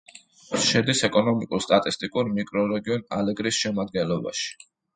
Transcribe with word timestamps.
შედის 0.67 1.01
ეკონომიკურ-სტატისტიკურ 1.07 2.33
მიკრორეგიონ 2.39 3.07
ალეგრის 3.21 3.63
შემადგენლობაში. 3.69 4.53